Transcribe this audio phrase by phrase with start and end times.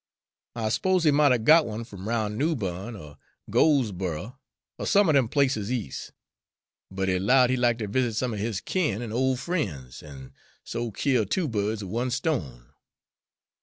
[0.55, 3.17] I s'pose he mought 'a' got one f'm 'roun' Newbern, er
[3.51, 4.39] Goldsboro,
[4.79, 6.11] er some er them places eas',
[6.89, 10.33] but he 'lowed he'd like to visit some er his kin an' ole frien's, an'
[10.63, 12.71] so kill two birds with one stone."